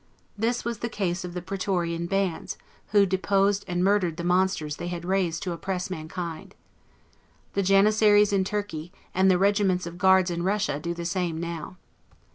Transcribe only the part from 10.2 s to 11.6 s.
in Russia, do the same